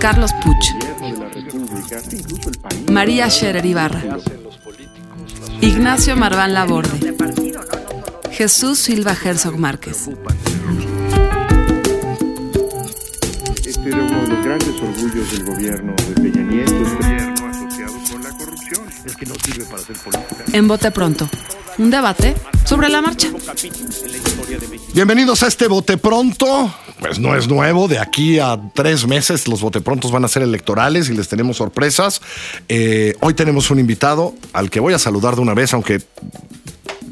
[0.00, 0.66] Carlos Puch.
[2.90, 4.02] María Scherer Ibarra.
[5.60, 7.14] Ignacio Marván Laborde.
[8.32, 10.08] Jesús Silva Herzog Márquez.
[13.62, 18.22] Este era uno de los grandes orgullos del gobierno de Peña Nieto, gobierno asociado con
[18.22, 18.88] la corrupción.
[19.04, 20.44] Es que no sirve para hacer política.
[20.54, 21.28] En Bote Pronto,
[21.76, 23.28] un debate sobre la marcha.
[24.94, 26.72] Bienvenidos a este Bote Pronto.
[27.00, 30.42] Pues no es nuevo, de aquí a tres meses los Bote Prontos van a ser
[30.42, 32.20] electorales y les tenemos sorpresas.
[32.68, 36.00] Eh, hoy tenemos un invitado al que voy a saludar de una vez, aunque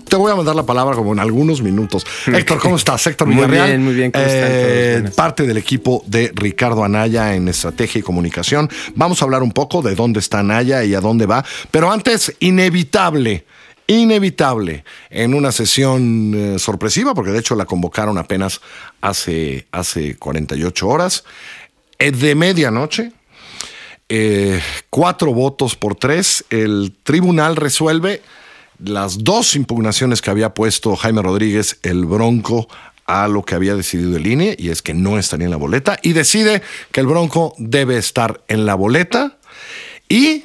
[0.08, 2.06] te voy a mandar la palabra como en algunos minutos.
[2.26, 3.06] Héctor, ¿cómo estás?
[3.06, 3.68] Héctor Muy Villarreal.
[3.68, 4.48] bien, muy bien, ¿cómo están?
[4.50, 8.68] Eh, parte del equipo de Ricardo Anaya en Estrategia y Comunicación.
[8.94, 11.44] Vamos a hablar un poco de dónde está Anaya y a dónde va.
[11.70, 13.44] Pero antes, inevitable.
[13.90, 18.60] Inevitable en una sesión eh, sorpresiva, porque de hecho la convocaron apenas
[19.00, 21.24] hace, hace 48 horas,
[21.98, 23.12] eh, de medianoche,
[24.10, 26.44] eh, cuatro votos por tres.
[26.50, 28.20] El tribunal resuelve
[28.78, 32.68] las dos impugnaciones que había puesto Jaime Rodríguez, el Bronco,
[33.06, 35.98] a lo que había decidido el INE, y es que no estaría en la boleta,
[36.02, 36.60] y decide
[36.92, 39.38] que el Bronco debe estar en la boleta,
[40.10, 40.44] y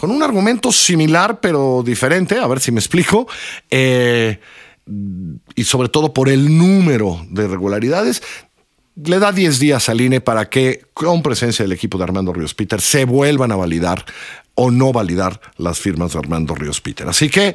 [0.00, 3.28] con un argumento similar pero diferente, a ver si me explico,
[3.70, 4.40] eh,
[5.54, 8.22] y sobre todo por el número de irregularidades,
[8.96, 12.54] le da 10 días al INE para que, con presencia del equipo de Armando Ríos
[12.54, 14.04] Peter, se vuelvan a validar
[14.54, 17.06] o no validar las firmas de Armando Ríos Peter.
[17.06, 17.54] Así que,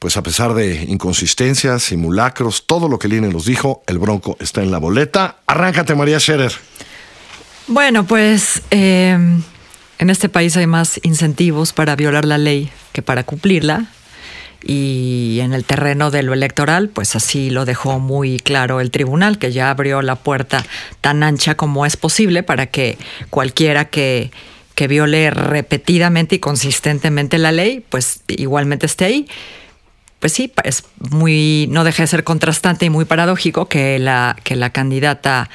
[0.00, 4.36] pues a pesar de inconsistencias, simulacros, todo lo que el INE nos dijo, el Bronco
[4.40, 5.38] está en la boleta.
[5.46, 6.52] Arráncate, María Scherer.
[7.68, 9.18] Bueno, pues eh,
[9.98, 13.86] en este país hay más incentivos para violar la ley que para cumplirla.
[14.62, 19.38] Y en el terreno de lo electoral, pues así lo dejó muy claro el tribunal,
[19.38, 20.64] que ya abrió la puerta
[21.00, 22.98] tan ancha como es posible para que
[23.30, 24.32] cualquiera que,
[24.74, 29.28] que viole repetidamente y consistentemente la ley, pues igualmente esté ahí
[30.20, 34.56] pues sí, es muy, no deja de ser contrastante y muy paradójico que la, que
[34.56, 35.50] la candidata,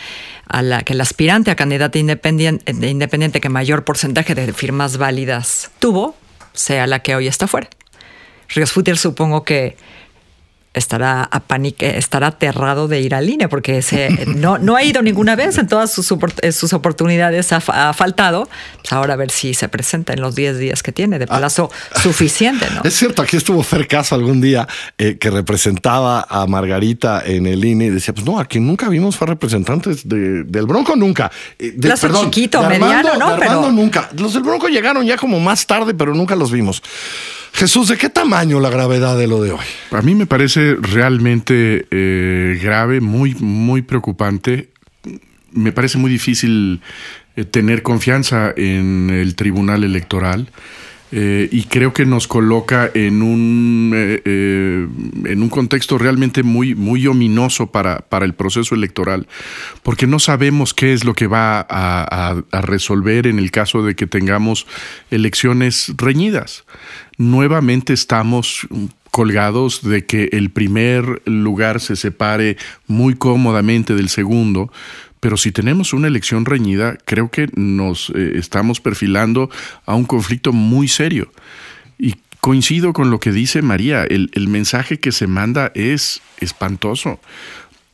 [0.47, 6.15] a la, que el aspirante a candidata independiente, que mayor porcentaje de firmas válidas tuvo,
[6.53, 7.69] sea la que hoy está fuera.
[8.49, 9.77] Ríos Futter supongo que
[10.73, 15.35] estará apanique, estará aterrado de ir al INE porque se, no, no ha ido ninguna
[15.35, 18.47] vez en todas sus, opor- sus oportunidades, ha, fa- ha faltado.
[18.77, 21.69] Pues ahora a ver si se presenta en los 10 días que tiene, de plazo
[22.01, 22.81] suficiente, ¿no?
[22.83, 24.67] Es cierto, aquí estuvo Fer Caso algún día
[24.97, 28.87] eh, que representaba a Margarita en el INE y decía, pues no, a quien nunca
[28.89, 31.31] vimos fue representantes de- del Bronco nunca.
[31.59, 33.27] Eh, de- Plazo chiquito, de mediano, ¿no?
[33.27, 34.09] de Armando Pero- nunca.
[34.17, 36.81] Los del Bronco llegaron ya como más tarde, pero nunca los vimos.
[37.53, 39.65] Jesús, ¿de qué tamaño la gravedad de lo de hoy?
[39.91, 44.69] A mí me parece realmente eh, grave, muy, muy preocupante.
[45.51, 46.81] Me parece muy difícil
[47.35, 50.49] eh, tener confianza en el Tribunal Electoral.
[51.13, 53.91] eh, y creo que nos coloca en un,
[54.23, 59.27] en un contexto realmente muy, muy ominoso para, para el proceso electoral,
[59.83, 64.07] porque no sabemos qué es lo que va a resolver en el caso de que
[64.07, 64.67] tengamos
[65.09, 66.63] elecciones reñidas.
[67.21, 68.67] Nuevamente estamos
[69.11, 74.73] colgados de que el primer lugar se separe muy cómodamente del segundo,
[75.19, 79.51] pero si tenemos una elección reñida, creo que nos eh, estamos perfilando
[79.85, 81.31] a un conflicto muy serio.
[81.99, 87.19] Y coincido con lo que dice María, el, mensaje que se manda es espantoso.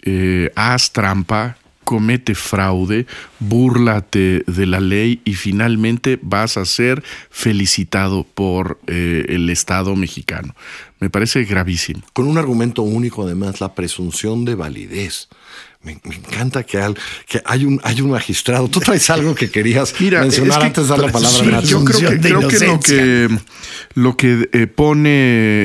[0.03, 3.05] Eh, haz trampa, comete fraude,
[3.39, 10.53] búrlate de la ley y finalmente vas a ser felicitado por eh, el Estado mexicano.
[10.99, 12.01] Me parece gravísimo.
[12.11, 15.29] Con un argumento único, además, la presunción de validez.
[15.83, 16.97] Me, me encanta que, al-
[17.27, 18.67] que hay, un, hay un magistrado.
[18.67, 21.61] Tú traes algo que querías Mira, mencionar es que- antes de dar la palabra.
[21.61, 23.29] Sí, yo creo que, creo que lo que
[23.93, 25.09] lo que eh, pone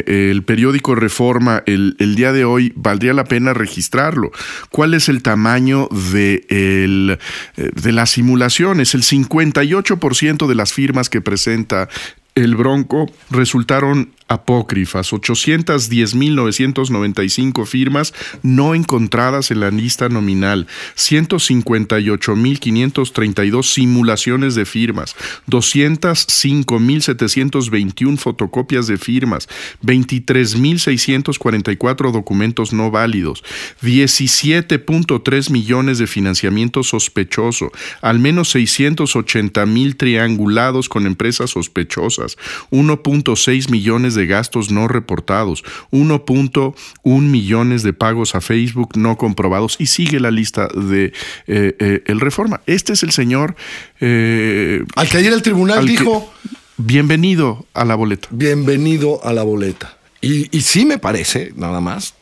[0.07, 4.31] eh, el periódico Reforma el, el día de hoy valdría la pena registrarlo.
[4.71, 7.19] ¿Cuál es el tamaño de, el,
[7.57, 8.95] eh, de las simulaciones?
[8.95, 11.89] El 58% de las firmas que presenta
[12.35, 24.65] el Bronco resultaron apócrifas, 810.995 firmas no encontradas en la lista nominal, 158.532 simulaciones de
[24.65, 25.15] firmas,
[25.49, 29.49] 205.721 fotocopias de firmas,
[29.85, 33.45] 23.644 documentos no válidos,
[33.83, 37.71] 17.3 millones de financiamiento sospechoso,
[38.01, 42.39] al menos 680.000 triangulados con empresas sospechosas,
[42.71, 49.87] 1.6 millones de gastos no reportados, 1.1 millones de pagos a Facebook no comprobados y
[49.87, 51.13] sigue la lista de
[51.47, 52.61] eh, eh, el Reforma.
[52.67, 53.57] Este es el señor
[54.01, 56.33] eh, al que ayer el tribunal dijo
[56.77, 58.29] bienvenido a la boleta.
[58.31, 59.97] Bienvenido a la boleta.
[60.21, 62.15] Y, y sí me parece, nada más,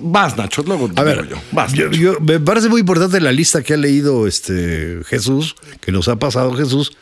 [0.00, 1.28] Vas, Nacho, luego a ver,
[1.72, 2.20] yo.
[2.20, 6.54] me parece muy importante la lista que ha leído este Jesús, que nos ha pasado
[6.54, 6.92] Jesús,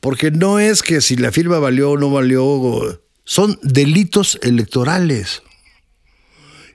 [0.00, 5.42] porque no es que si la firma valió o no valió, son delitos electorales.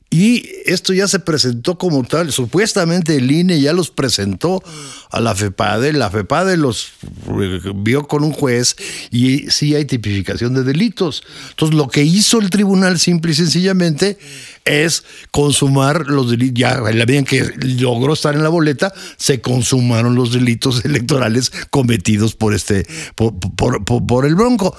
[0.10, 4.64] Y esto ya se presentó como tal, supuestamente el INE ya los presentó
[5.12, 6.94] a la FEPADE, la FEPADE los
[7.42, 8.78] eh, vio con un juez
[9.12, 11.24] y sí hay tipificación de delitos.
[11.50, 14.18] Entonces lo que hizo el tribunal simple y sencillamente
[14.64, 19.42] es consumar los delitos, ya la medida en que logró estar en la boleta, se
[19.42, 24.74] consumaron los delitos electorales cometidos por este, por el Bronco.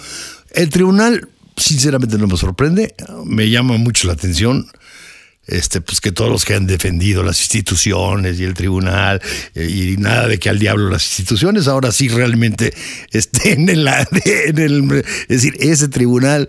[0.55, 2.95] El tribunal sinceramente no me sorprende,
[3.25, 4.69] me llama mucho la atención
[5.49, 9.21] este, pues que todos los que han defendido las instituciones y el tribunal
[9.55, 12.75] eh, y nada de que al diablo las instituciones ahora sí realmente
[13.13, 16.49] estén en la en el es decir ese tribunal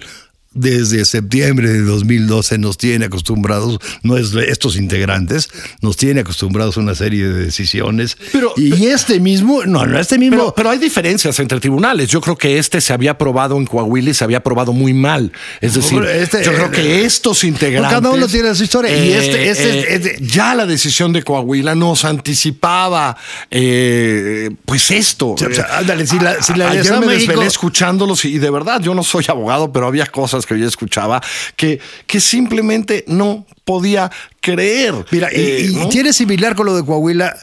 [0.51, 5.49] desde septiembre de 2012 nos tiene acostumbrados, no es, estos integrantes,
[5.81, 8.17] nos tiene acostumbrados a una serie de decisiones.
[8.31, 10.53] Pero, y este mismo, no, no este mismo.
[10.55, 12.09] Pero, hay diferencias entre tribunales.
[12.09, 15.31] Yo creo que este se había aprobado en Coahuila y se había aprobado muy mal.
[15.61, 17.91] Es decir, este, yo creo que eh, estos integrantes.
[17.91, 18.91] Cada uno tiene su historia.
[18.91, 23.15] y este, este, eh, este, ya la decisión de Coahuila nos anticipaba,
[23.51, 25.35] eh, pues esto.
[25.71, 27.41] ándale, si la, si la Ayer me México...
[27.41, 31.21] escuchándolos y de verdad yo no soy abogado, pero había cosas que yo escuchaba,
[31.56, 34.94] que, que simplemente no podía creer.
[35.12, 37.36] Mira, y, eh, tiene similar con lo de Coahuila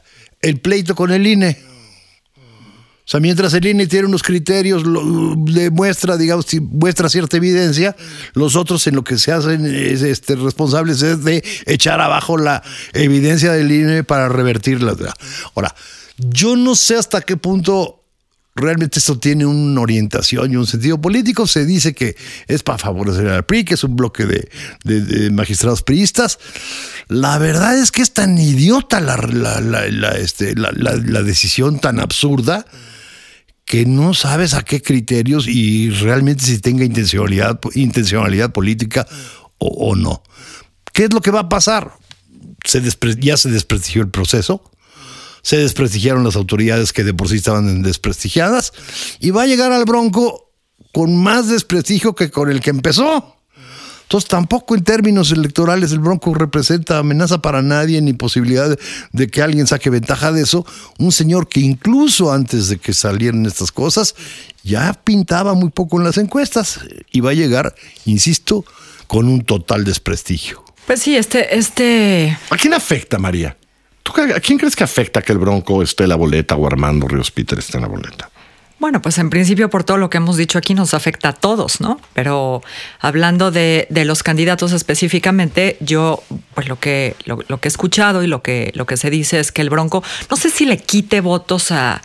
[0.43, 1.59] el pleito con el INE.
[3.07, 4.83] O sea, mientras el INE tiene unos criterios,
[5.47, 7.95] demuestra, digamos, muestra cierta evidencia,
[8.35, 12.65] los otros en lo que se hacen es, este, responsables es de echar abajo la
[12.95, 14.97] evidencia del INE para revertirla.
[15.55, 15.73] Ahora,
[16.17, 18.03] yo no sé hasta qué punto
[18.57, 21.47] realmente esto tiene una orientación y un sentido político.
[21.47, 22.17] Se dice que
[22.49, 26.39] es para favorecer al PRI, que es un bloque de, magistrados priistas.
[27.09, 28.99] La verdad es que es tan idiota
[30.19, 32.67] este, la, decisión tan absurda
[33.67, 39.07] que no sabes a qué criterios y realmente si tenga intencionalidad, intencionalidad política
[39.59, 40.23] o, no.
[40.93, 41.93] ¿Qué es lo que va a pasar?
[42.65, 44.63] Ya se desprestigió el proceso
[45.47, 48.73] se desprestigiaron las autoridades que de por sí estaban desprestigiadas
[49.21, 50.51] y va a llegar al Bronco
[50.93, 53.37] con más desprestigio que con el que empezó.
[54.03, 58.77] Entonces tampoco en términos electorales el Bronco representa amenaza para nadie ni posibilidad
[59.13, 60.67] de, que alguien saque ventaja de eso.
[60.99, 64.17] Un señor que incluso antes de que salieran estas cosas
[64.65, 66.81] ya pintaba muy poco en las encuestas
[67.13, 67.73] y va a llegar,
[68.05, 68.65] insisto,
[69.07, 70.65] con un total desprestigio.
[70.89, 72.37] Pues sí, este, este.
[72.51, 73.57] ¿A quién afecta, María?
[74.17, 77.31] ¿A quién crees que afecta que el Bronco esté en la boleta o Armando Ríos
[77.31, 78.31] Peter esté en la boleta?
[78.79, 81.81] Bueno, pues en principio por todo lo que hemos dicho aquí nos afecta a todos,
[81.81, 81.99] ¿no?
[82.13, 82.63] Pero
[83.01, 86.23] hablando de, los candidatos específicamente, yo
[86.55, 89.51] pues lo que, lo, que he escuchado y lo que, lo que se dice es
[89.51, 92.03] que el Bronco, no sé si le quite votos a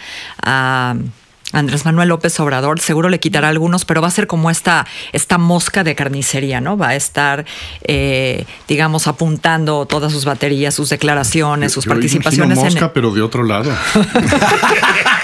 [1.51, 5.37] Andrés Manuel López Obrador seguro le quitará algunos, pero va a ser como esta, esta
[5.37, 6.77] mosca de carnicería, ¿no?
[6.77, 7.45] Va a estar,
[7.83, 12.57] eh, digamos, apuntando todas sus baterías, sus declaraciones, sus participaciones.
[12.57, 13.71] mosca, pero de otro lado.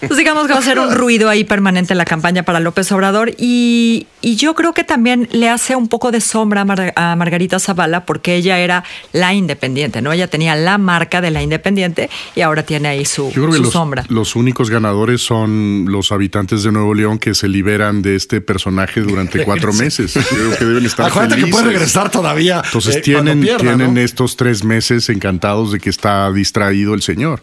[0.00, 2.90] pues digamos que va a ser un ruido ahí permanente en la campaña para López
[2.92, 8.04] Obrador y, yo creo que también le hace un poco de sombra a, Margarita Zavala
[8.04, 8.82] porque ella era
[9.12, 10.12] la independiente, ¿no?
[10.12, 13.30] Ella tenía la marca de la independiente y ahora tiene ahí su,
[13.70, 14.04] sombra.
[14.08, 19.00] Los únicos ganadores son los habitantes de Nuevo León que se liberan de este personaje
[19.00, 20.18] durante cuatro meses.
[20.28, 22.62] Creo que deben estar Acuérdate que puede regresar todavía.
[22.64, 27.42] Entonces eh, tienen, tienen estos tres meses encantados de que está distraído el señor.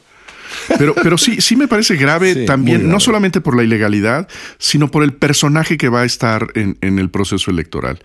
[0.78, 4.90] Pero, pero sí, sí me parece grave Sí, también, no solamente por la ilegalidad, sino
[4.90, 8.00] por el personaje que va a estar en, en el proceso electoral.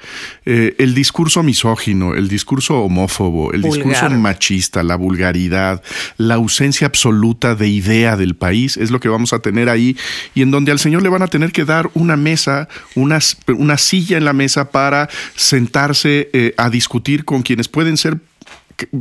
[0.44, 3.84] Eh, el discurso misógino, el discurso homófobo, el Vulgar.
[3.84, 5.82] discurso machista, la vulgaridad,
[6.16, 9.96] la ausencia absoluta de idea del país es lo que vamos a tener ahí
[10.34, 13.78] y en donde al señor le van a tener que dar una mesa, una, una
[13.78, 18.18] silla en la mesa para sentarse eh, a discutir con quienes pueden ser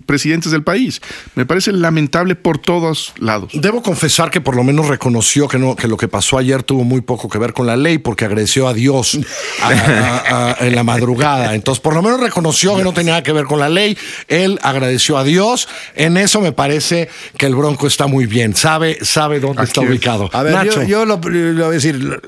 [0.06, 1.02] presidentes del país.
[1.36, 3.52] Me parece lamentable por todos lados.
[3.54, 6.84] Debo confesar que por lo menos reconoció que, no, que lo que pasó ayer tuvo
[6.84, 9.18] muy poco que ver con la ley porque agradeció a Dios
[9.62, 11.54] a- a- a- en la madrugada.
[11.56, 13.98] Entonces, por lo menos reconoció que no tenía nada que ver con la ley.
[14.28, 15.68] Él agradeció a Dios.
[15.96, 18.56] En eso me parece que el Bronco está muy bien.
[18.56, 19.90] Sabe, sabe dónde Aquí está es.
[19.90, 20.30] ubicado.
[20.34, 20.82] A ver, Nacho.
[20.84, 22.22] yo, yo lo, lo voy a decir.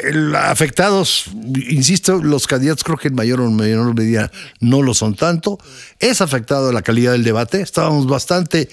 [0.00, 1.26] El- afectados,
[1.68, 4.30] insisto, los candidatos creo que en mayor o menor medida
[4.60, 5.58] no lo son tanto.
[5.98, 7.60] Es afectado la calidad del debate.
[7.60, 8.68] Estábamos bastante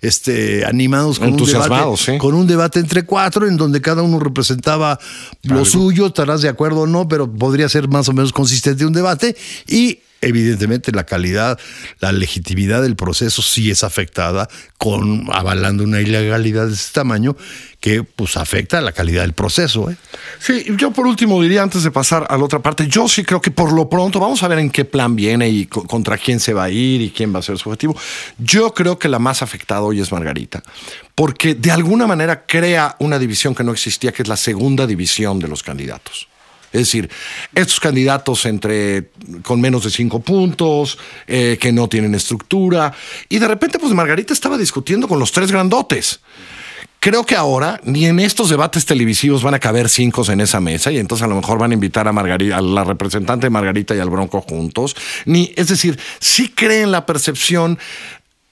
[0.00, 2.18] este, animados con un, debate, sí.
[2.18, 4.98] con un debate entre cuatro en donde cada uno representaba
[5.42, 8.92] lo suyo, estarás de acuerdo o no, pero podría ser más o menos consistente un
[8.92, 11.58] debate y evidentemente la calidad,
[12.00, 17.36] la legitimidad del proceso sí es afectada con avalando una ilegalidad de ese tamaño
[17.84, 19.90] que pues afecta la calidad del proceso.
[19.90, 19.96] ¿eh?
[20.38, 23.42] Sí, yo por último diría, antes de pasar a la otra parte, yo sí creo
[23.42, 26.40] que por lo pronto vamos a ver en qué plan viene y co- contra quién
[26.40, 27.94] se va a ir y quién va a ser su objetivo.
[28.38, 30.62] Yo creo que la más afectada hoy es Margarita,
[31.14, 35.38] porque de alguna manera crea una división que no existía, que es la segunda división
[35.38, 36.26] de los candidatos.
[36.72, 37.10] Es decir,
[37.54, 39.10] estos candidatos entre
[39.42, 42.94] con menos de cinco puntos, eh, que no tienen estructura,
[43.28, 46.20] y de repente, pues Margarita estaba discutiendo con los tres grandotes.
[47.04, 50.90] Creo que ahora ni en estos debates televisivos van a caber cinco en esa mesa
[50.90, 53.94] y entonces a lo mejor van a invitar a Margarita, a la representante de Margarita
[53.94, 54.96] y al Bronco juntos.
[55.26, 57.78] Ni, es decir, sí creen la percepción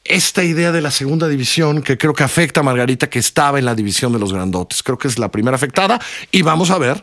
[0.05, 3.65] esta idea de la segunda división que creo que afecta a Margarita que estaba en
[3.65, 4.83] la división de los grandotes.
[4.83, 5.99] Creo que es la primera afectada
[6.31, 7.03] y vamos a ver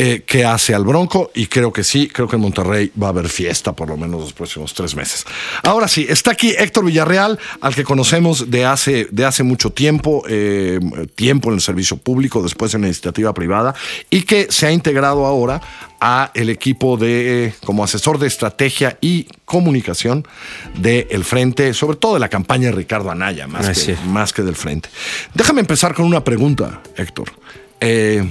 [0.00, 3.10] eh, qué hace al Bronco y creo que sí, creo que en Monterrey va a
[3.10, 5.24] haber fiesta por lo menos los próximos tres meses.
[5.64, 10.22] Ahora sí, está aquí Héctor Villarreal, al que conocemos de hace, de hace mucho tiempo,
[10.28, 10.78] eh,
[11.16, 13.74] tiempo en el servicio público, después en la iniciativa privada
[14.08, 15.60] y que se ha integrado ahora
[16.00, 20.28] a el equipo de como asesor de estrategia y comunicación
[20.76, 24.54] del frente, sobre todo de la campaña de Ricardo Anaya, más, que, más que del
[24.54, 24.90] frente.
[25.34, 27.32] Déjame empezar con una pregunta, Héctor.
[27.80, 28.24] Eh,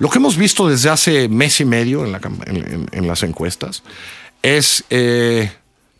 [0.00, 3.82] lo que hemos visto desde hace mes y medio en, las encuestas
[4.42, 5.52] es eh,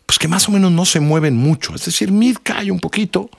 [0.07, 1.75] pues que más o menos no se mueven mucho.
[1.75, 3.29] Es decir, Mid cae un poquito,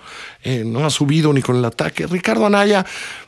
[0.44, 2.06] eh, no ha subido ni con el ataque.
[2.06, 2.86] Ricardo Anaya,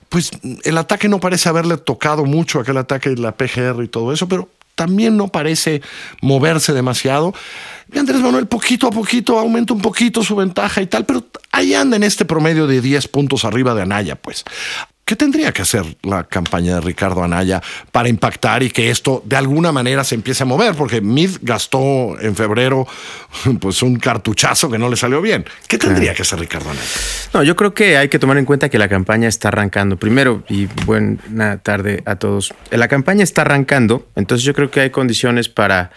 [0.08, 0.30] pues
[0.62, 4.28] el ataque no parece haberle tocado mucho, aquel ataque de la PGR y todo eso,
[4.28, 5.82] pero también no parece
[6.20, 7.34] moverse demasiado.
[7.92, 11.74] Y Andrés Manuel poquito a poquito aumenta un poquito su ventaja y tal, pero ahí
[11.74, 14.44] anda en este promedio de 10 puntos arriba de Anaya, pues.
[15.04, 19.36] ¿Qué tendría que hacer la campaña de Ricardo Anaya para impactar y que esto de
[19.36, 20.74] alguna manera se empiece a mover?
[20.74, 22.86] Porque Mid gastó en febrero
[23.60, 25.44] pues un cartuchazo que no le salió bien.
[25.68, 26.86] ¿Qué tendría que hacer Ricardo Anaya?
[27.34, 29.98] No, yo creo que hay que tomar en cuenta que la campaña está arrancando.
[29.98, 32.54] Primero, y buena tarde a todos.
[32.70, 35.90] La campaña está arrancando, entonces yo creo que hay condiciones para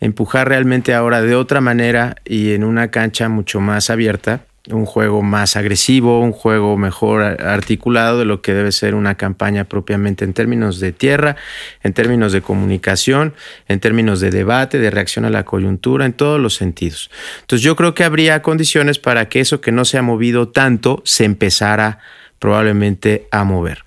[0.00, 5.22] empujar realmente ahora de otra manera y en una cancha mucho más abierta, un juego
[5.22, 10.32] más agresivo, un juego mejor articulado de lo que debe ser una campaña propiamente en
[10.32, 11.36] términos de tierra,
[11.82, 13.34] en términos de comunicación,
[13.68, 17.10] en términos de debate, de reacción a la coyuntura, en todos los sentidos.
[17.40, 21.02] Entonces yo creo que habría condiciones para que eso que no se ha movido tanto
[21.04, 21.98] se empezara
[22.38, 23.84] probablemente a mover.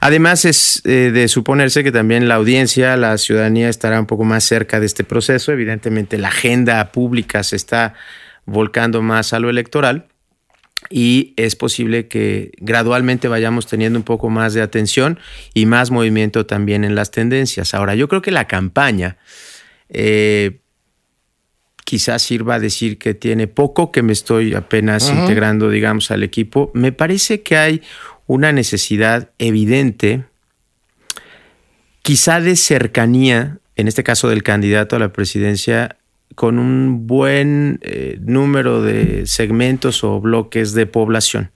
[0.00, 4.42] Además es eh, de suponerse que también la audiencia, la ciudadanía estará un poco más
[4.42, 5.52] cerca de este proceso.
[5.52, 7.94] Evidentemente la agenda pública se está
[8.44, 10.08] volcando más a lo electoral
[10.92, 15.18] y es posible que gradualmente vayamos teniendo un poco más de atención
[15.54, 17.72] y más movimiento también en las tendencias.
[17.74, 19.16] Ahora, yo creo que la campaña
[19.88, 20.60] eh,
[21.84, 25.20] quizás sirva a decir que tiene poco, que me estoy apenas uh -huh.
[25.20, 26.70] integrando, digamos, al equipo.
[26.74, 27.82] Me parece que hay
[28.26, 30.24] una necesidad evidente,
[32.02, 35.96] quizá de cercanía, en este caso del candidato a la presidencia,
[36.34, 41.50] con un buen eh, número de segmentos o bloques de población.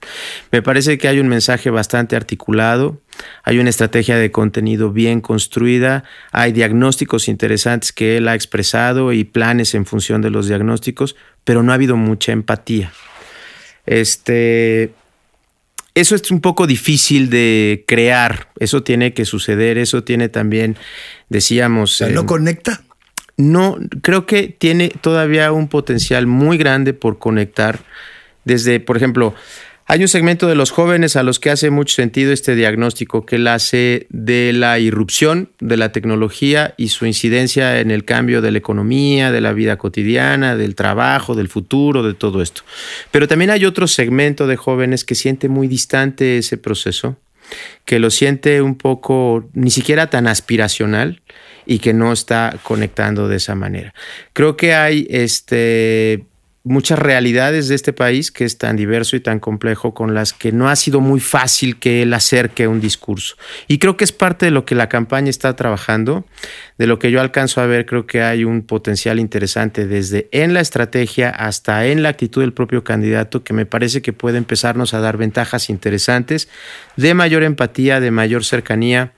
[0.51, 3.01] Me parece que hay un mensaje bastante articulado,
[3.43, 9.23] hay una estrategia de contenido bien construida, hay diagnósticos interesantes que él ha expresado y
[9.23, 12.91] planes en función de los diagnósticos, pero no ha habido mucha empatía.
[13.85, 14.91] Este,
[15.95, 20.75] eso es un poco difícil de crear, eso tiene que suceder, eso tiene también,
[21.29, 22.03] decíamos...
[22.11, 22.83] ¿No eh, conecta?
[23.37, 27.79] No, creo que tiene todavía un potencial muy grande por conectar
[28.43, 29.35] desde, por ejemplo,
[29.89, 33.37] Hay un segmento de los jóvenes a los que hace mucho sentido este diagnóstico que
[33.37, 38.51] él hace de la irrupción de la tecnología y su incidencia en el cambio de
[38.51, 42.63] la economía, de la vida cotidiana, del trabajo, del futuro, de todo esto.
[43.11, 47.15] Pero también hay otro segmento de jóvenes que siente muy distante ese proceso,
[47.85, 51.21] que lo siente un poco ni siquiera tan aspiracional
[51.65, 53.93] y que no está conectando de esa manera.
[54.33, 56.26] Creo que hay este
[56.67, 60.51] muchas realidades de este país que es tan diverso y tan complejo con las que
[60.51, 63.35] no ha sido muy fácil que él acerque un discurso.
[63.67, 66.25] Y creo que es parte de lo que la campaña está trabajando,
[66.77, 70.53] de lo que yo alcanzo a ver, creo que hay un potencial interesante desde en
[70.53, 74.93] la estrategia hasta en la actitud del propio candidato que me parece que puede empezarnos
[74.93, 76.49] a dar ventajas interesantes
[76.95, 79.13] de mayor empatía, de mayor cercanía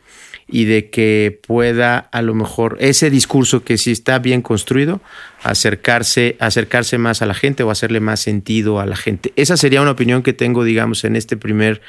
[0.52, 5.02] y de que pueda a lo mejor ese discurso que si está bien construido,
[5.44, 9.32] acercarse, acercarse más a la gente o hacerle más sentido a la gente.
[9.36, 11.82] Esa sería una opinión que tengo, digamos, en este primer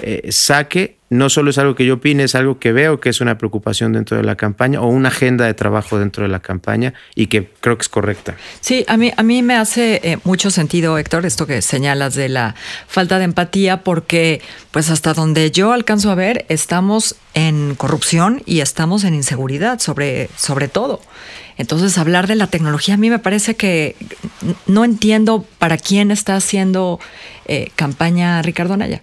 [0.00, 0.98] eh, saque.
[1.10, 3.92] No solo es algo que yo opine, es algo que veo que es una preocupación
[3.92, 7.50] dentro de la campaña o una agenda de trabajo dentro de la campaña y que
[7.60, 8.36] creo que es correcta.
[8.60, 12.28] Sí, a mí, a mí me hace eh, mucho sentido, Héctor, esto que señalas de
[12.28, 12.54] la
[12.86, 18.60] falta de empatía, porque pues hasta donde yo alcanzo a ver, estamos en corrupción y
[18.60, 21.00] estamos en inseguridad, sobre, sobre todo.
[21.60, 23.94] Entonces, hablar de la tecnología a mí me parece que
[24.66, 26.98] no entiendo para quién está haciendo
[27.46, 29.02] eh, campaña Ricardo Anaya.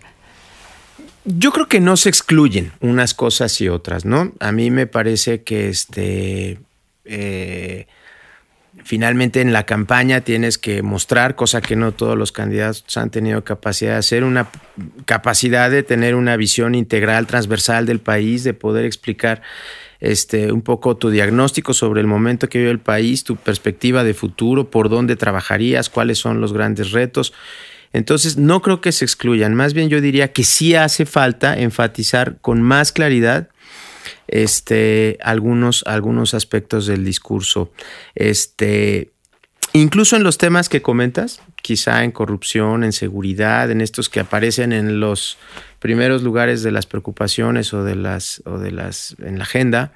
[1.29, 4.31] Yo creo que no se excluyen unas cosas y otras, ¿no?
[4.39, 6.57] A mí me parece que este.
[7.03, 7.86] Eh,
[8.86, 13.43] finalmente en la campaña tienes que mostrar, cosa que no todos los candidatos han tenido
[13.43, 14.48] capacidad de hacer, una
[15.03, 19.41] capacidad de tener una visión integral, transversal del país, de poder explicar
[20.00, 24.13] este, un poco tu diagnóstico sobre el momento que vive el país, tu perspectiva de
[24.13, 27.34] futuro, por dónde trabajarías, cuáles son los grandes retos.
[27.94, 32.38] Entonces, no creo que se excluyan, más bien yo diría que sí hace falta enfatizar
[32.41, 33.50] con más claridad
[34.27, 37.72] este, algunos, algunos aspectos del discurso.
[38.15, 39.12] Este,
[39.74, 44.74] incluso en los temas que comentas, quizá en corrupción, en seguridad, en estos que aparecen
[44.74, 45.38] en los
[45.79, 49.94] primeros lugares de las preocupaciones o de las, o de las en la agenda,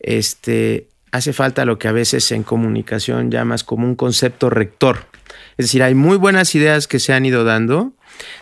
[0.00, 5.06] este, hace falta lo que a veces en comunicación llamas como un concepto rector.
[5.56, 7.92] Es decir, hay muy buenas ideas que se han ido dando,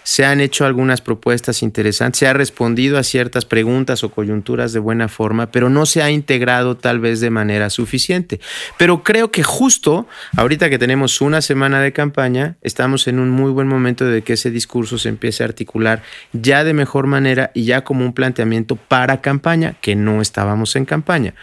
[0.03, 4.81] se han hecho algunas propuestas interesantes, se ha respondido a ciertas preguntas o coyunturas de
[4.81, 8.41] buena forma, pero no se ha integrado tal vez de manera suficiente.
[8.79, 10.07] Pero creo que justo
[10.37, 14.35] ahorita que tenemos una semana de campaña, estamos en un muy buen momento de que
[14.35, 16.03] ese discurso se empiece a articular
[16.33, 20.85] ya de mejor manera y ya como un planteamiento para campaña, que no estábamos en
[20.85, 21.35] campaña.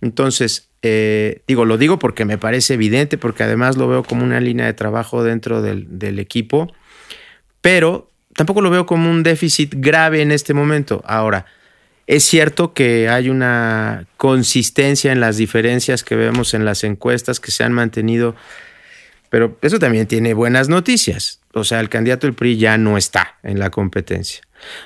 [0.00, 4.40] Entonces, eh, digo, lo digo porque me parece evidente, porque además lo veo como una
[4.40, 6.72] línea de trabajo dentro del, equipo,
[7.66, 11.02] pero tampoco lo veo como un déficit grave en este momento.
[11.04, 11.46] Ahora,
[12.06, 17.50] es cierto que hay una consistencia en las diferencias que vemos en las encuestas que
[17.50, 18.36] se han mantenido,
[19.30, 21.40] pero eso también tiene buenas noticias.
[21.54, 24.42] O sea, el candidato del PRI ya no está en la competencia.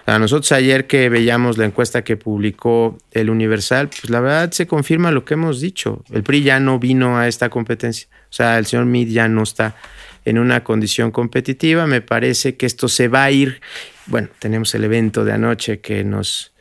[0.06, 4.66] A nosotros ayer que veíamos la encuesta que publicó el Universal, pues la verdad se
[4.66, 6.02] confirma lo que hemos dicho.
[6.10, 8.08] El PRI ya no vino a esta competencia.
[8.30, 9.76] O sea, el señor Mid ya no está
[10.24, 11.86] en una condición competitiva.
[11.86, 13.60] Me parece que esto se va a ir.
[14.06, 16.52] Bueno, tenemos el evento de anoche que nos,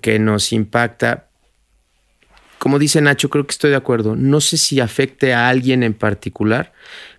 [0.00, 1.26] que nos impacta.
[2.58, 4.16] Como dice Nacho, creo que estoy de acuerdo.
[4.16, 6.72] No sé si afecte a alguien en particular,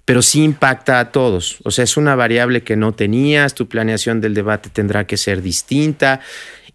[0.04, 1.60] pero sí impacta a todos.
[1.64, 5.42] O sea, es una variable que no tenías, tu planeación del debate tendrá que ser
[5.42, 6.22] distinta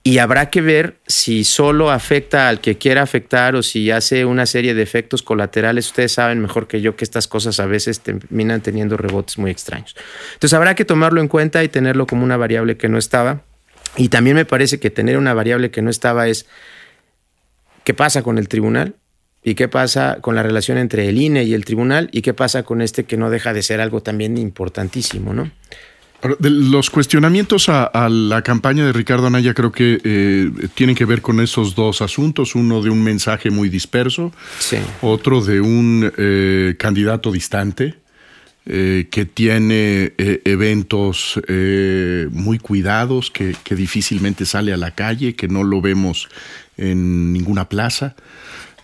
[0.04, 4.46] y habrá que ver si solo afecta al que quiera afectar o si hace una
[4.46, 5.86] serie de efectos colaterales.
[5.86, 9.94] Ustedes saben mejor que yo que estas cosas a veces terminan teniendo rebotes muy extraños.
[10.34, 13.42] Entonces habrá que tomarlo en cuenta y tenerlo como una variable que no estaba.
[13.96, 16.46] Y también me parece que tener una variable que no estaba es
[17.84, 18.96] qué pasa con el tribunal
[19.44, 22.08] ¿Y qué pasa con la relación entre el INE y el tribunal?
[22.12, 25.50] ¿Y qué pasa con este que no deja de ser algo también importantísimo, ¿no?
[26.40, 31.40] Los cuestionamientos a, la campaña de Ricardo Anaya creo que eh, tienen que ver con
[31.40, 34.32] esos dos asuntos, uno de un mensaje muy disperso,
[35.00, 37.96] otro de un eh, candidato distante,
[38.66, 41.40] eh, que tiene eventos
[42.30, 46.28] muy cuidados, que, difícilmente sale a la calle, que no lo vemos
[46.76, 48.14] en ninguna plaza.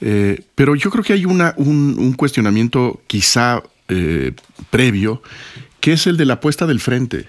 [0.00, 4.32] Pero yo creo que hay una, un, cuestionamiento quizá eh,
[4.68, 5.22] previo,
[5.80, 7.26] que es el de la apuesta del frente.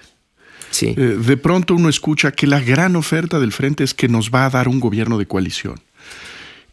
[0.71, 0.93] Sí.
[0.97, 4.45] Eh, de pronto uno escucha que la gran oferta del frente es que nos va
[4.45, 5.79] a dar un gobierno de coalición.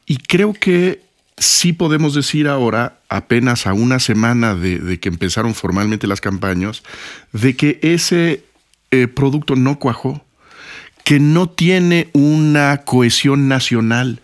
[0.06, 1.02] Y creo que
[1.38, 6.82] sí podemos decir ahora, apenas a una semana de, de que empezaron formalmente las campañas,
[7.32, 8.42] de que ese
[8.90, 10.24] eh, producto no cuajó,
[11.04, 14.20] que no tiene una cohesión nacional,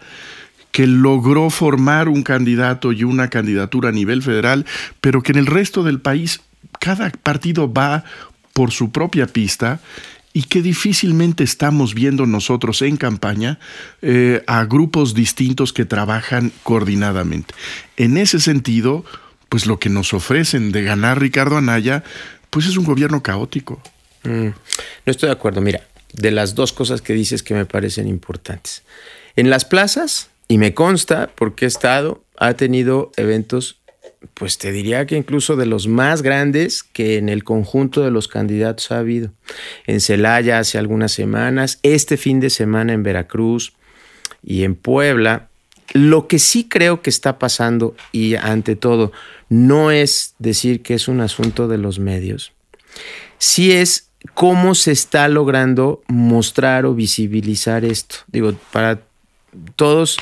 [0.71, 4.65] que logró formar un candidato y una candidatura a nivel federal,
[5.01, 6.41] pero que en el resto del país
[6.81, 8.05] cada partido va
[8.53, 9.81] por su propia pista
[10.33, 13.59] y que difícilmente estamos viendo nosotros en campaña
[14.01, 17.55] eh, a grupos distintos que trabajan coordinadamente.
[17.97, 19.05] En ese sentido,
[19.49, 22.03] pues lo que nos ofrecen de ganar Ricardo Anaya,
[22.49, 23.83] pues es un gobierno caótico.
[24.25, 24.55] Mm, no
[25.05, 25.61] estoy de acuerdo.
[25.61, 25.83] Mira,
[26.15, 28.83] de las dos cosas que dices que me parecen importantes.
[29.37, 33.82] En las plazas, y me consta porque he estado, ha tenido eventos
[34.35, 38.29] pues te diría que incluso de los más grandes que en el conjunto de los
[38.29, 39.31] candidatos ha habido.
[39.87, 43.73] En Celaya hace algunas semanas, este fin de semana en Veracruz
[44.43, 45.49] y en Puebla.
[45.93, 49.13] Lo que sí creo que está pasando y ante todo
[49.49, 52.53] no es decir que es un asunto de los medios,
[53.39, 58.17] sí es cómo se está logrando mostrar o visibilizar esto.
[58.29, 59.03] Digo, para
[59.77, 60.19] todos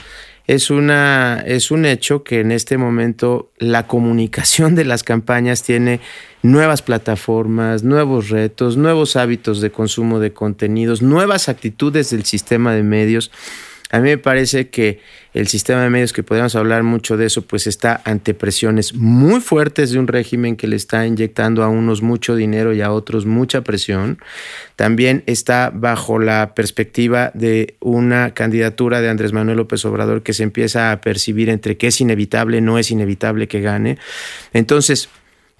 [0.50, 6.00] es, una, es un hecho que en este momento la comunicación de las campañas tiene
[6.42, 12.82] nuevas plataformas, nuevos retos, nuevos hábitos de consumo de contenidos, nuevas actitudes del sistema de
[12.82, 13.30] medios
[13.90, 15.00] a mí me parece que
[15.34, 19.40] el sistema de medios, que podríamos hablar mucho de eso, pues está ante presiones muy
[19.40, 23.26] fuertes de un régimen que le está inyectando a unos mucho dinero y a otros
[23.26, 24.18] mucha presión.
[24.76, 30.44] También está bajo la perspectiva de una candidatura de Andrés Manuel López Obrador que se
[30.44, 33.98] empieza a percibir entre que es inevitable, no es inevitable que gane.
[34.52, 35.08] Entonces,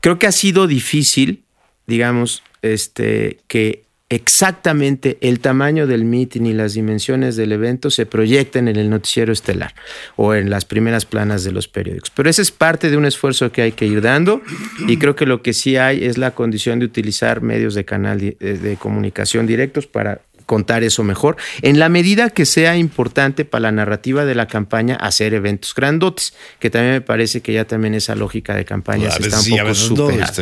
[0.00, 1.42] creo que ha sido difícil,
[1.86, 8.66] digamos, este, que exactamente el tamaño del meeting y las dimensiones del evento se proyecten
[8.66, 9.72] en el noticiero estelar
[10.16, 12.10] o en las primeras planas de los periódicos.
[12.10, 14.42] Pero ese es parte de un esfuerzo que hay que ir dando
[14.88, 18.18] y creo que lo que sí hay es la condición de utilizar medios de canal
[18.18, 23.72] de, comunicación directos para contar eso mejor, en la medida que sea importante para la
[23.72, 28.16] narrativa de la campaña hacer eventos grandotes, que también me parece que ya también esa
[28.16, 30.32] lógica de campaña se está un poco superada.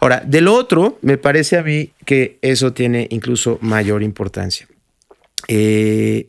[0.00, 4.66] Ahora, del otro, me parece a mí que eso tiene incluso mayor importancia.
[5.46, 6.28] Eh,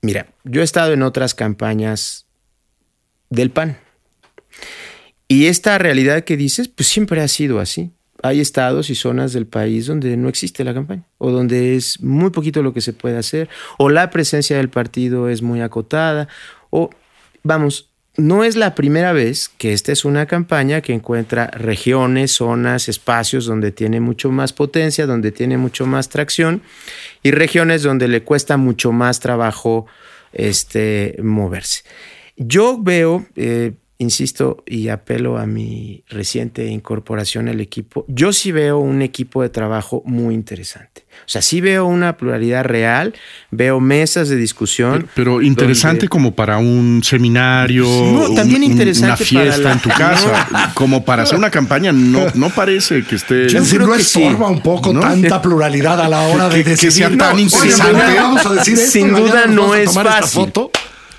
[0.00, 2.26] mira, yo he estado en otras campañas
[3.28, 3.78] del PAN.
[5.28, 7.90] Y esta realidad que dices, pues siempre ha sido así.
[8.22, 12.30] Hay estados y zonas del país donde no existe la campaña, o donde es muy
[12.30, 13.48] poquito lo que se puede hacer,
[13.78, 16.28] o la presencia del partido es muy acotada,
[16.68, 16.90] o
[17.42, 17.89] vamos,
[18.20, 23.46] no es la primera vez que esta es una campaña que encuentra regiones, zonas, espacios
[23.46, 26.62] donde tiene mucho más potencia, donde tiene mucho más tracción
[27.22, 29.86] y regiones donde le cuesta mucho más trabajo
[30.32, 31.82] este, moverse.
[32.36, 38.78] Yo veo, eh, insisto y apelo a mi reciente incorporación al equipo, yo sí veo
[38.78, 41.04] un equipo de trabajo muy interesante.
[41.20, 43.14] O sea, sí veo una pluralidad real,
[43.50, 45.06] veo mesas de discusión.
[45.14, 51.04] Pero, interesante como para un seminario, no, también interesante una fiesta en tu casa, como
[51.04, 53.48] para hacer una campaña, no, no parece que esté...
[53.48, 56.78] Yo creo no estorba un poco tanta pluralidad a la hora de decidir.
[56.78, 58.14] Que sea tan interesante.
[58.16, 60.50] vamos a decir Sin duda no es fácil.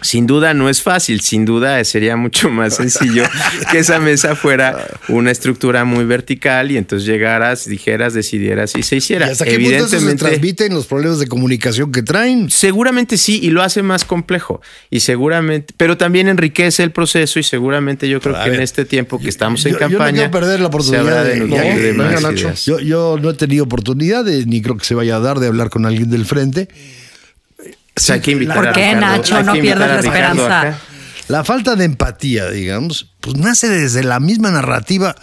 [0.01, 3.23] Sin duda no es fácil, sin duda sería mucho más sencillo
[3.71, 8.95] que esa mesa fuera una estructura muy vertical y entonces llegaras, dijeras, decidieras y se
[8.95, 9.27] hiciera.
[9.27, 12.49] ¿Y hasta qué Evidentemente, se transmiten los problemas de comunicación que traen?
[12.49, 14.61] Seguramente sí, y lo hace más complejo.
[14.89, 19.19] Y seguramente, pero también enriquece el proceso y seguramente yo creo que en este tiempo
[19.19, 19.91] que estamos en campaña.
[19.91, 24.61] Yo no quiero perder la oportunidad de, de, yo, yo no he tenido oportunidad, ni
[24.61, 26.69] creo que se vaya a dar, de hablar con alguien del frente
[28.53, 29.43] ¿Por qué, Nacho?
[29.43, 30.77] No pierdas la esperanza.
[31.27, 35.15] La falta de empatía, digamos, pues nace desde la misma narrativa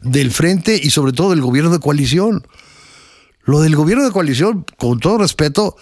[0.00, 2.46] del frente y sobre todo del gobierno de coalición.
[3.44, 5.76] Lo del gobierno de coalición, con todo respeto,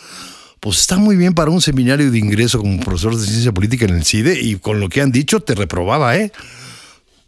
[0.60, 3.94] pues está muy bien para un seminario de ingreso como profesor de ciencia política en
[3.94, 6.32] el CIDE y con lo que han dicho te reprobaba, ¿eh?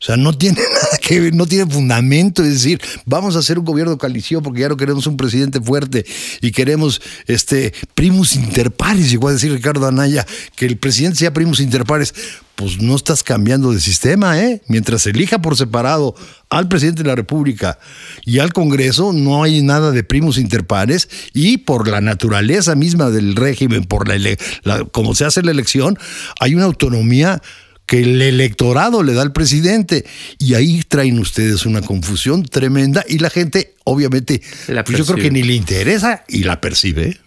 [0.01, 2.43] O sea, no tiene nada que ver, no tiene fundamento.
[2.43, 6.07] Es decir, vamos a hacer un gobierno coalición porque ya no queremos un presidente fuerte
[6.41, 9.11] y queremos este primus inter pares.
[9.11, 12.15] Llegó a decir Ricardo Anaya que el presidente sea primus inter pares.
[12.55, 14.61] Pues no estás cambiando de sistema, ¿eh?
[14.69, 16.15] Mientras elija por separado
[16.51, 17.79] al presidente de la República
[18.27, 23.09] y al Congreso, no hay nada de primus inter pares y por la naturaleza misma
[23.09, 25.99] del régimen, por la, la como se hace la elección,
[26.39, 27.41] hay una autonomía
[27.91, 30.05] que el electorado le da al presidente.
[30.39, 35.33] Y ahí traen ustedes una confusión tremenda y la gente, obviamente, pues yo creo que
[35.33, 37.19] ni le interesa y la percibe.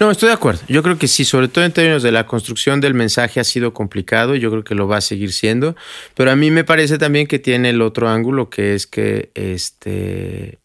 [0.00, 0.62] No, estoy de acuerdo.
[0.66, 3.72] Yo creo que sí, sobre todo en términos de la construcción del mensaje ha sido
[3.72, 4.34] complicado.
[4.34, 5.76] Yo creo que lo va a seguir siendo.
[6.16, 10.58] Pero a mí me parece también que tiene el otro ángulo, que es que este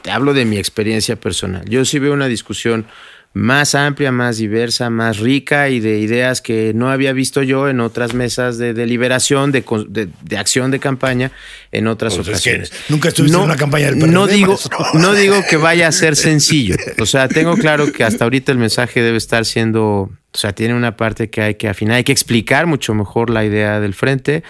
[0.00, 1.68] te hablo de mi experiencia personal.
[1.68, 2.86] Yo sí veo una discusión
[3.32, 7.78] más amplia, más diversa, más rica y de ideas que no había visto yo en
[7.78, 11.30] otras mesas de deliberación, de, de, de acción de campaña
[11.70, 12.70] en otras Pues es ocasiones.
[12.70, 14.78] que nunca estuviste en una campaña del PRD, No digo, maestro.
[14.94, 16.74] no digo que vaya a ser sencillo.
[16.98, 20.74] O sea, tengo claro que hasta ahorita el mensaje debe estar siendo, o sea, tiene
[20.74, 24.42] una parte que hay que afinar, hay que explicar mucho mejor la idea del frente.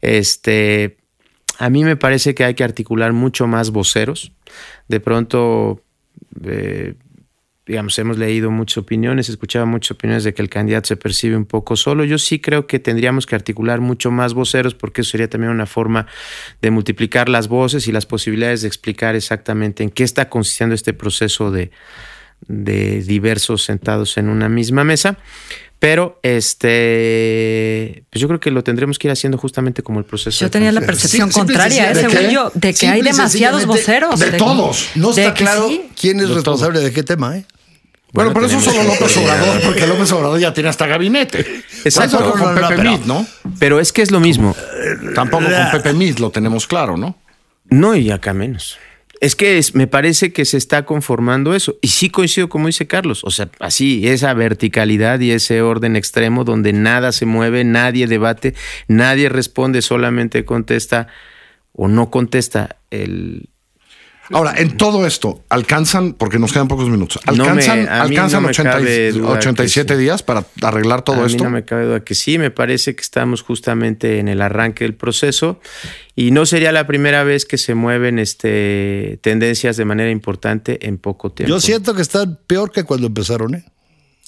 [0.00, 0.96] Este,
[1.58, 4.30] a mí me parece que hay que articular mucho más voceros.
[4.88, 5.82] De pronto,
[6.44, 6.94] eh,
[7.66, 11.44] digamos, hemos leído muchas opiniones, escuchado muchas opiniones de que el candidato se percibe un
[11.44, 12.04] poco solo.
[12.04, 15.66] Yo sí creo que tendríamos que articular mucho más voceros porque eso sería también una
[15.66, 16.06] forma
[16.60, 20.92] de multiplicar las voces y las posibilidades de explicar exactamente en qué está consistiendo este
[20.92, 21.70] proceso de,
[22.48, 25.18] de diversos sentados en una misma mesa.
[25.82, 30.44] Pero este, pues yo creo que lo tendremos que ir haciendo justamente como el proceso.
[30.44, 34.20] Yo tenía la percepción contraria, ¿eh, sencillamente- según yo, de que Simple hay demasiados voceros.
[34.20, 34.90] de todos.
[34.94, 35.88] No de está claro sí.
[36.00, 37.44] quién es De responsable de qué tema, ¿eh?
[38.12, 39.16] Bueno, pero eso tenemos solo López.
[39.16, 41.40] Obrador, porque López Obrador ya tiene hasta gabinete.
[41.84, 42.18] Exacto.
[42.18, 43.26] Tampoco con No, Pepe pero- Mit, ¿no?
[43.58, 44.54] Pero es que es lo mismo.
[45.16, 47.16] Tampoco con Pepe Mit lo tenemos claro, ¿no?
[47.70, 48.78] No, y acá menos.
[49.22, 51.78] Es que es- me parece que se está conformando eso.
[51.80, 53.22] Y sí coincido, como dice Carlos.
[53.22, 58.54] O sea, así, esa verticalidad y ese orden extremo donde nada se mueve, nadie debate,
[58.88, 61.06] nadie responde, solamente contesta
[61.72, 63.48] o no contesta el.
[64.30, 68.46] Ahora, en todo esto, ¿alcanzan, porque nos quedan pocos minutos, No me- alcanzan, alcanzan no
[68.46, 70.00] me 80 y- cabe duda que 87 sí.
[70.00, 71.38] días para arreglar todo a esto?
[71.38, 74.84] mí no me cabe duda que sí, me parece que estamos justamente en el arranque
[74.84, 75.60] del proceso
[76.14, 80.98] y no sería la primera vez que se mueven este, tendencias de manera importante en
[80.98, 81.52] poco tiempo.
[81.52, 83.64] Yo siento que están peor que cuando empezaron, ¿eh?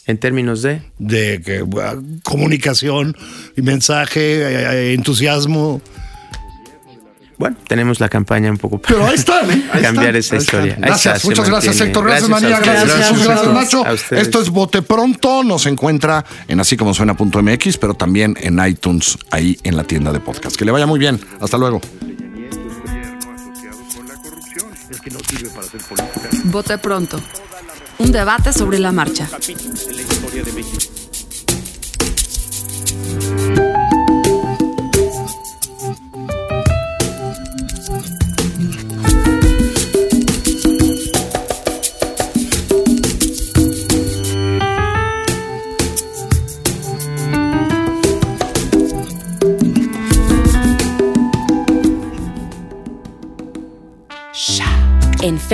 [0.07, 0.83] En términos de...
[0.99, 3.17] De que bueno, comunicación,
[3.57, 5.81] y mensaje, eh, eh, entusiasmo.
[7.37, 9.65] Bueno, tenemos la campaña un poco para Pero ahí están, ¿eh?
[9.73, 10.73] Ahí cambiar están, esa ahí historia.
[10.75, 10.89] están.
[10.89, 11.81] Gracias, está, muchas gracias.
[11.81, 12.05] Héctor.
[12.05, 12.61] Gracias, Gracias María.
[12.61, 12.99] Gracias.
[12.99, 14.17] Gracias, Gracias Nacho.
[14.17, 15.43] Esto es Bote Pronto.
[15.43, 20.21] Nos encuentra en así como suena.mx, pero también en iTunes, ahí en la tienda de
[20.21, 20.57] podcast.
[20.57, 21.21] Que le vaya muy bien.
[21.41, 21.81] Hasta luego.
[26.45, 27.21] Vote pronto.
[27.99, 29.29] Un debate sobre la marcha.